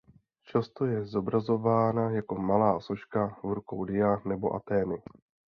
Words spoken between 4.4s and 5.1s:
Athény.